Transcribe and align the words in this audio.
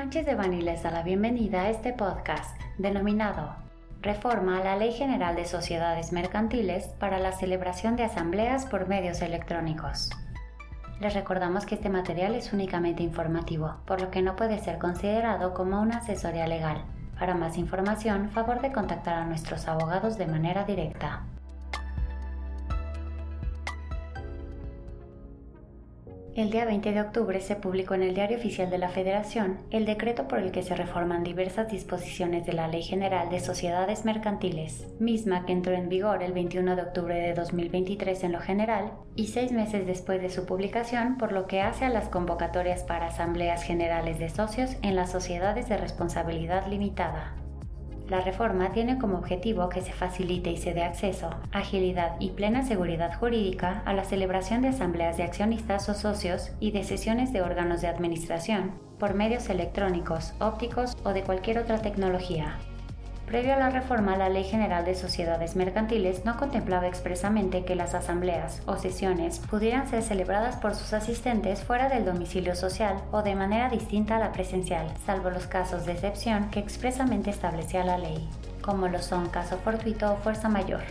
Sánchez 0.00 0.24
de 0.24 0.34
Bani 0.34 0.62
les 0.62 0.82
da 0.82 0.90
la 0.90 1.02
bienvenida 1.02 1.60
a 1.60 1.68
este 1.68 1.92
podcast 1.92 2.58
denominado 2.78 3.54
Reforma 4.00 4.56
a 4.56 4.64
la 4.64 4.76
Ley 4.76 4.92
General 4.92 5.36
de 5.36 5.44
Sociedades 5.44 6.10
Mercantiles 6.10 6.86
para 6.98 7.18
la 7.18 7.32
celebración 7.32 7.96
de 7.96 8.04
asambleas 8.04 8.64
por 8.64 8.88
medios 8.88 9.20
electrónicos. 9.20 10.08
Les 11.00 11.12
recordamos 11.12 11.66
que 11.66 11.74
este 11.74 11.90
material 11.90 12.34
es 12.34 12.54
únicamente 12.54 13.02
informativo, 13.02 13.76
por 13.84 14.00
lo 14.00 14.10
que 14.10 14.22
no 14.22 14.36
puede 14.36 14.58
ser 14.58 14.78
considerado 14.78 15.52
como 15.52 15.82
una 15.82 15.98
asesoría 15.98 16.46
legal. 16.46 16.82
Para 17.18 17.34
más 17.34 17.58
información, 17.58 18.30
favor 18.30 18.62
de 18.62 18.72
contactar 18.72 19.16
a 19.16 19.26
nuestros 19.26 19.68
abogados 19.68 20.16
de 20.16 20.26
manera 20.26 20.64
directa. 20.64 21.24
El 26.40 26.48
día 26.48 26.64
20 26.64 26.92
de 26.92 27.02
octubre 27.02 27.38
se 27.42 27.54
publicó 27.54 27.92
en 27.92 28.02
el 28.02 28.14
Diario 28.14 28.38
Oficial 28.38 28.70
de 28.70 28.78
la 28.78 28.88
Federación 28.88 29.58
el 29.70 29.84
decreto 29.84 30.26
por 30.26 30.38
el 30.38 30.52
que 30.52 30.62
se 30.62 30.74
reforman 30.74 31.22
diversas 31.22 31.70
disposiciones 31.70 32.46
de 32.46 32.54
la 32.54 32.66
Ley 32.66 32.82
General 32.82 33.28
de 33.28 33.40
Sociedades 33.40 34.06
Mercantiles, 34.06 34.86
misma 34.98 35.44
que 35.44 35.52
entró 35.52 35.74
en 35.74 35.90
vigor 35.90 36.22
el 36.22 36.32
21 36.32 36.76
de 36.76 36.82
octubre 36.82 37.14
de 37.14 37.34
2023 37.34 38.24
en 38.24 38.32
lo 38.32 38.40
general 38.40 38.90
y 39.16 39.26
seis 39.26 39.52
meses 39.52 39.86
después 39.86 40.22
de 40.22 40.30
su 40.30 40.46
publicación 40.46 41.18
por 41.18 41.32
lo 41.32 41.46
que 41.46 41.60
hace 41.60 41.84
a 41.84 41.90
las 41.90 42.08
convocatorias 42.08 42.84
para 42.84 43.08
asambleas 43.08 43.62
generales 43.62 44.18
de 44.18 44.30
socios 44.30 44.78
en 44.80 44.96
las 44.96 45.12
sociedades 45.12 45.68
de 45.68 45.76
responsabilidad 45.76 46.66
limitada. 46.68 47.34
La 48.10 48.20
reforma 48.20 48.72
tiene 48.72 48.98
como 48.98 49.18
objetivo 49.18 49.68
que 49.68 49.82
se 49.82 49.92
facilite 49.92 50.50
y 50.50 50.56
se 50.56 50.74
dé 50.74 50.82
acceso, 50.82 51.30
agilidad 51.52 52.16
y 52.18 52.30
plena 52.30 52.64
seguridad 52.64 53.16
jurídica 53.16 53.84
a 53.86 53.92
la 53.92 54.02
celebración 54.02 54.62
de 54.62 54.68
asambleas 54.68 55.16
de 55.16 55.22
accionistas 55.22 55.88
o 55.88 55.94
socios 55.94 56.50
y 56.58 56.72
de 56.72 56.82
sesiones 56.82 57.32
de 57.32 57.42
órganos 57.42 57.82
de 57.82 57.86
administración 57.86 58.72
por 58.98 59.14
medios 59.14 59.48
electrónicos, 59.48 60.34
ópticos 60.40 60.96
o 61.04 61.12
de 61.12 61.22
cualquier 61.22 61.58
otra 61.58 61.82
tecnología, 61.82 62.58
Previo 63.30 63.54
a 63.54 63.58
la 63.58 63.70
reforma, 63.70 64.16
la 64.16 64.28
Ley 64.28 64.42
General 64.42 64.84
de 64.84 64.96
Sociedades 64.96 65.54
Mercantiles 65.54 66.24
no 66.24 66.36
contemplaba 66.36 66.88
expresamente 66.88 67.64
que 67.64 67.76
las 67.76 67.94
asambleas 67.94 68.60
o 68.66 68.76
sesiones 68.76 69.38
pudieran 69.38 69.86
ser 69.88 70.02
celebradas 70.02 70.56
por 70.56 70.74
sus 70.74 70.92
asistentes 70.92 71.62
fuera 71.62 71.88
del 71.88 72.04
domicilio 72.04 72.56
social 72.56 73.00
o 73.12 73.22
de 73.22 73.36
manera 73.36 73.70
distinta 73.70 74.16
a 74.16 74.18
la 74.18 74.32
presencial, 74.32 74.88
salvo 75.06 75.30
los 75.30 75.46
casos 75.46 75.86
de 75.86 75.92
excepción 75.92 76.50
que 76.50 76.58
expresamente 76.58 77.30
establecía 77.30 77.84
la 77.84 77.98
ley, 77.98 78.28
como 78.62 78.88
lo 78.88 79.00
son 79.00 79.28
caso 79.28 79.58
fortuito 79.58 80.12
o 80.12 80.16
fuerza 80.16 80.48
mayor 80.48 80.82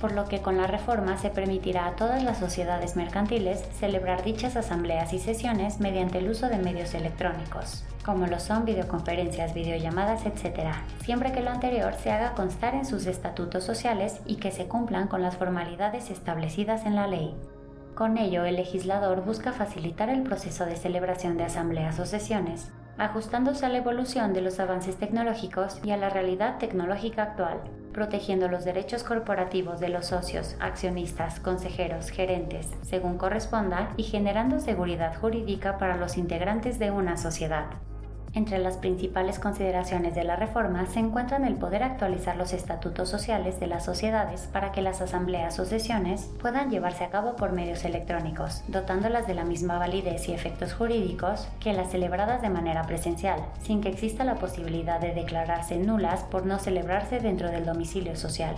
por 0.00 0.12
lo 0.12 0.26
que 0.26 0.40
con 0.40 0.56
la 0.56 0.66
reforma 0.66 1.16
se 1.16 1.30
permitirá 1.30 1.86
a 1.86 1.96
todas 1.96 2.22
las 2.22 2.38
sociedades 2.38 2.96
mercantiles 2.96 3.64
celebrar 3.78 4.22
dichas 4.22 4.56
asambleas 4.56 5.12
y 5.12 5.18
sesiones 5.18 5.80
mediante 5.80 6.18
el 6.18 6.28
uso 6.28 6.48
de 6.48 6.58
medios 6.58 6.94
electrónicos, 6.94 7.84
como 8.04 8.26
lo 8.26 8.38
son 8.38 8.64
videoconferencias, 8.64 9.54
videollamadas, 9.54 10.26
etc., 10.26 10.74
siempre 11.04 11.32
que 11.32 11.42
lo 11.42 11.50
anterior 11.50 11.94
se 11.94 12.12
haga 12.12 12.34
constar 12.34 12.74
en 12.74 12.84
sus 12.84 13.06
estatutos 13.06 13.64
sociales 13.64 14.20
y 14.26 14.36
que 14.36 14.50
se 14.50 14.66
cumplan 14.66 15.08
con 15.08 15.22
las 15.22 15.36
formalidades 15.36 16.10
establecidas 16.10 16.86
en 16.86 16.94
la 16.94 17.06
ley. 17.06 17.34
Con 17.94 18.18
ello, 18.18 18.44
el 18.44 18.56
legislador 18.56 19.24
busca 19.24 19.52
facilitar 19.52 20.10
el 20.10 20.22
proceso 20.22 20.66
de 20.66 20.76
celebración 20.76 21.38
de 21.38 21.44
asambleas 21.44 21.98
o 21.98 22.04
sesiones, 22.04 22.70
ajustándose 22.98 23.64
a 23.64 23.68
la 23.70 23.78
evolución 23.78 24.32
de 24.32 24.42
los 24.42 24.60
avances 24.60 24.96
tecnológicos 24.96 25.80
y 25.82 25.90
a 25.90 25.96
la 25.96 26.10
realidad 26.10 26.58
tecnológica 26.58 27.22
actual, 27.22 27.60
protegiendo 27.96 28.46
los 28.46 28.66
derechos 28.66 29.02
corporativos 29.04 29.80
de 29.80 29.88
los 29.88 30.08
socios, 30.08 30.54
accionistas, 30.60 31.40
consejeros, 31.40 32.10
gerentes, 32.10 32.68
según 32.82 33.16
corresponda, 33.16 33.94
y 33.96 34.02
generando 34.02 34.60
seguridad 34.60 35.18
jurídica 35.18 35.78
para 35.78 35.96
los 35.96 36.18
integrantes 36.18 36.78
de 36.78 36.90
una 36.90 37.16
sociedad. 37.16 37.64
Entre 38.36 38.58
las 38.58 38.76
principales 38.76 39.38
consideraciones 39.38 40.14
de 40.14 40.22
la 40.22 40.36
reforma 40.36 40.84
se 40.84 40.98
encuentran 40.98 41.46
el 41.46 41.54
poder 41.54 41.82
actualizar 41.82 42.36
los 42.36 42.52
estatutos 42.52 43.08
sociales 43.08 43.58
de 43.60 43.66
las 43.66 43.86
sociedades 43.86 44.42
para 44.52 44.72
que 44.72 44.82
las 44.82 45.00
asambleas 45.00 45.58
o 45.58 45.64
sesiones 45.64 46.28
puedan 46.38 46.70
llevarse 46.70 47.02
a 47.02 47.08
cabo 47.08 47.34
por 47.34 47.52
medios 47.52 47.86
electrónicos, 47.86 48.62
dotándolas 48.68 49.26
de 49.26 49.32
la 49.32 49.46
misma 49.46 49.78
validez 49.78 50.28
y 50.28 50.34
efectos 50.34 50.74
jurídicos 50.74 51.48
que 51.60 51.72
las 51.72 51.90
celebradas 51.90 52.42
de 52.42 52.50
manera 52.50 52.82
presencial, 52.82 53.40
sin 53.62 53.80
que 53.80 53.88
exista 53.88 54.22
la 54.22 54.34
posibilidad 54.34 55.00
de 55.00 55.14
declararse 55.14 55.78
nulas 55.78 56.22
por 56.24 56.44
no 56.44 56.58
celebrarse 56.58 57.20
dentro 57.20 57.50
del 57.50 57.64
domicilio 57.64 58.16
social. 58.16 58.56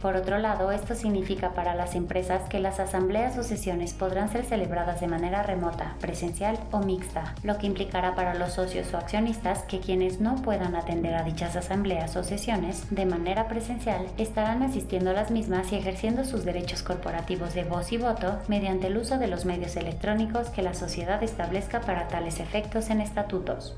Por 0.00 0.14
otro 0.14 0.38
lado, 0.38 0.72
esto 0.72 0.94
significa 0.94 1.52
para 1.52 1.74
las 1.74 1.94
empresas 1.94 2.48
que 2.48 2.60
las 2.60 2.80
asambleas 2.80 3.38
o 3.38 3.42
sesiones 3.42 3.94
podrán 3.94 4.28
ser 4.30 4.44
celebradas 4.44 5.00
de 5.00 5.08
manera 5.08 5.42
remota, 5.42 5.94
presencial 6.00 6.58
o 6.70 6.80
mixta, 6.80 7.34
lo 7.42 7.56
que 7.56 7.66
implicará 7.66 8.14
para 8.14 8.34
los 8.34 8.52
socios 8.52 8.92
o 8.92 8.98
accionistas 8.98 9.62
que 9.62 9.80
quienes 9.80 10.20
no 10.20 10.36
puedan 10.36 10.76
atender 10.76 11.14
a 11.14 11.22
dichas 11.22 11.56
asambleas 11.56 12.14
o 12.16 12.22
sesiones 12.22 12.86
de 12.90 13.06
manera 13.06 13.48
presencial 13.48 14.06
estarán 14.18 14.62
asistiendo 14.62 15.10
a 15.10 15.14
las 15.14 15.30
mismas 15.30 15.72
y 15.72 15.76
ejerciendo 15.76 16.24
sus 16.24 16.44
derechos 16.44 16.82
corporativos 16.82 17.54
de 17.54 17.64
voz 17.64 17.90
y 17.90 17.96
voto 17.96 18.38
mediante 18.48 18.88
el 18.88 18.98
uso 18.98 19.18
de 19.18 19.28
los 19.28 19.46
medios 19.46 19.76
electrónicos 19.76 20.50
que 20.50 20.62
la 20.62 20.74
sociedad 20.74 21.22
establezca 21.22 21.80
para 21.80 22.08
tales 22.08 22.38
efectos 22.38 22.90
en 22.90 23.00
estatutos. 23.00 23.74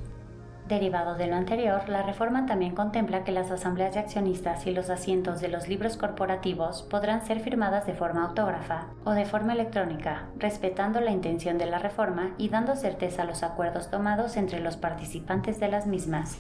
Derivado 0.69 1.15
de 1.15 1.27
lo 1.29 1.37
anterior, 1.37 1.89
la 1.89 2.03
reforma 2.03 2.45
también 2.45 2.75
contempla 2.75 3.25
que 3.25 3.33
las 3.33 3.51
asambleas 3.51 3.95
de 3.95 4.01
accionistas 4.01 4.67
y 4.67 4.71
los 4.71 4.91
asientos 4.91 5.41
de 5.41 5.49
los 5.49 5.67
libros 5.67 5.97
corporativos 5.97 6.83
podrán 6.83 7.25
ser 7.25 7.41
firmadas 7.41 7.87
de 7.87 7.95
forma 7.95 8.27
autógrafa 8.27 8.89
o 9.07 9.13
de 9.13 9.25
forma 9.25 9.55
electrónica, 9.55 10.27
respetando 10.37 11.01
la 11.01 11.11
intención 11.11 11.57
de 11.57 11.65
la 11.65 11.79
reforma 11.79 12.35
y 12.37 12.51
dando 12.51 12.77
certeza 12.77 13.23
a 13.23 13.25
los 13.25 13.43
acuerdos 13.43 13.91
tomados 13.91 14.37
entre 14.37 14.61
los 14.61 14.77
participantes 14.77 15.59
de 15.59 15.69
las 15.69 15.87
mismas. 15.87 16.39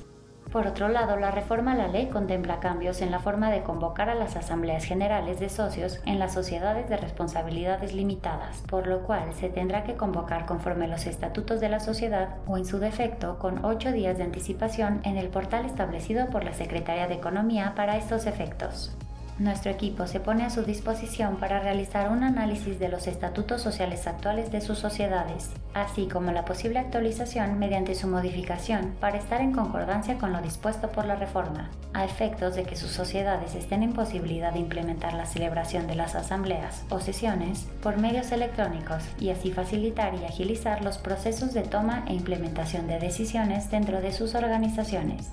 Por 0.52 0.66
otro 0.66 0.88
lado, 0.88 1.16
la 1.16 1.30
reforma 1.30 1.72
a 1.72 1.76
la 1.76 1.88
ley 1.88 2.06
contempla 2.06 2.58
cambios 2.58 3.02
en 3.02 3.10
la 3.10 3.18
forma 3.18 3.50
de 3.50 3.62
convocar 3.62 4.08
a 4.08 4.14
las 4.14 4.34
asambleas 4.34 4.84
generales 4.84 5.40
de 5.40 5.50
socios 5.50 6.00
en 6.06 6.18
las 6.18 6.32
sociedades 6.32 6.88
de 6.88 6.96
responsabilidades 6.96 7.92
limitadas, 7.92 8.62
por 8.66 8.86
lo 8.86 9.02
cual 9.02 9.34
se 9.34 9.50
tendrá 9.50 9.84
que 9.84 9.96
convocar 9.96 10.46
conforme 10.46 10.88
los 10.88 11.06
estatutos 11.06 11.60
de 11.60 11.68
la 11.68 11.80
sociedad 11.80 12.36
o 12.46 12.56
en 12.56 12.64
su 12.64 12.78
defecto 12.78 13.38
con 13.38 13.62
ocho 13.62 13.92
días 13.92 14.16
de 14.16 14.24
anticipación 14.24 15.00
en 15.04 15.18
el 15.18 15.28
portal 15.28 15.66
establecido 15.66 16.30
por 16.30 16.44
la 16.44 16.54
Secretaría 16.54 17.08
de 17.08 17.14
Economía 17.14 17.74
para 17.76 17.98
estos 17.98 18.24
efectos. 18.24 18.96
Nuestro 19.38 19.70
equipo 19.70 20.08
se 20.08 20.18
pone 20.18 20.44
a 20.44 20.50
su 20.50 20.64
disposición 20.64 21.36
para 21.36 21.60
realizar 21.60 22.10
un 22.10 22.24
análisis 22.24 22.80
de 22.80 22.88
los 22.88 23.06
estatutos 23.06 23.62
sociales 23.62 24.08
actuales 24.08 24.50
de 24.50 24.60
sus 24.60 24.78
sociedades, 24.78 25.50
así 25.74 26.08
como 26.08 26.32
la 26.32 26.44
posible 26.44 26.80
actualización 26.80 27.56
mediante 27.56 27.94
su 27.94 28.08
modificación 28.08 28.96
para 28.98 29.16
estar 29.16 29.40
en 29.40 29.52
concordancia 29.52 30.18
con 30.18 30.32
lo 30.32 30.42
dispuesto 30.42 30.90
por 30.90 31.04
la 31.04 31.14
reforma, 31.14 31.70
a 31.94 32.04
efectos 32.04 32.56
de 32.56 32.64
que 32.64 32.74
sus 32.74 32.90
sociedades 32.90 33.54
estén 33.54 33.84
en 33.84 33.92
posibilidad 33.92 34.52
de 34.52 34.58
implementar 34.58 35.14
la 35.14 35.26
celebración 35.26 35.86
de 35.86 35.94
las 35.94 36.16
asambleas 36.16 36.84
o 36.90 36.98
sesiones 36.98 37.68
por 37.80 37.96
medios 37.96 38.32
electrónicos 38.32 39.04
y 39.20 39.30
así 39.30 39.52
facilitar 39.52 40.16
y 40.16 40.24
agilizar 40.24 40.82
los 40.82 40.98
procesos 40.98 41.54
de 41.54 41.62
toma 41.62 42.04
e 42.08 42.14
implementación 42.14 42.88
de 42.88 42.98
decisiones 42.98 43.70
dentro 43.70 44.00
de 44.00 44.12
sus 44.12 44.34
organizaciones. 44.34 45.28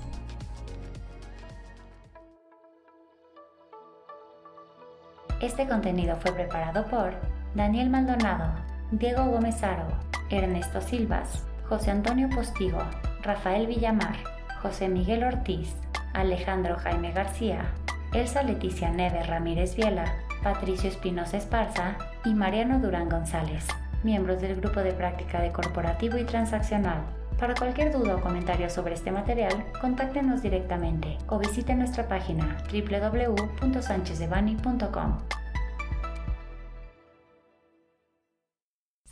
Este 5.42 5.68
contenido 5.68 6.16
fue 6.16 6.32
preparado 6.32 6.86
por 6.86 7.14
Daniel 7.56 7.90
Maldonado, 7.90 8.54
Diego 8.92 9.26
Gómez 9.26 9.62
Aro, 9.64 9.88
Ernesto 10.30 10.80
Silvas, 10.80 11.46
José 11.68 11.92
Antonio 11.92 12.30
Postigo, 12.30 12.80
Rafael 13.22 13.68
Villamar, 13.68 14.16
José 14.62 14.88
Miguel 14.88 15.24
Ortiz, 15.24 15.76
Alejandro 16.14 16.78
Jaime 16.78 17.12
García, 17.12 17.66
Elsa 18.14 18.44
Leticia 18.44 18.90
Neves 18.92 19.28
Ramírez 19.28 19.76
Viela, 19.76 20.06
Patricio 20.42 20.90
Espinosa 20.90 21.38
Esparza 21.38 21.98
y 22.24 22.34
Mariano 22.34 22.80
Durán 22.80 23.10
González, 23.10 23.68
miembros 24.04 24.40
del 24.40 24.56
Grupo 24.56 24.80
de 24.80 24.94
Práctica 24.94 25.42
de 25.42 25.52
Corporativo 25.52 26.18
y 26.18 26.24
Transaccional. 26.24 27.00
Para 27.40 27.54
cualquier 27.54 27.92
duda 27.92 28.16
o 28.16 28.22
comentario 28.22 28.70
sobre 28.70 28.94
este 28.94 29.12
material, 29.12 29.66
contáctenos 29.82 30.42
directamente 30.42 31.18
o 31.28 31.38
visite 31.38 31.76
nuestra 31.76 32.08
página 32.08 32.56
www.sanchezdevani.com. 32.72 35.45